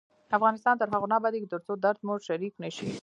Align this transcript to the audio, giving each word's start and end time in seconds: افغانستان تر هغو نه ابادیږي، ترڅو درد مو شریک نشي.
افغانستان 0.37 0.75
تر 0.77 0.87
هغو 0.93 1.07
نه 1.11 1.15
ابادیږي، 1.19 1.47
ترڅو 1.53 1.73
درد 1.83 1.99
مو 2.05 2.13
شریک 2.27 2.53
نشي. 2.63 2.87